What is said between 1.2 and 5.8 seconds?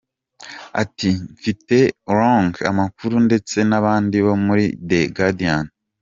“Mfitiye Wrong amakuru ndetse n’abandi bo muri The Guardian.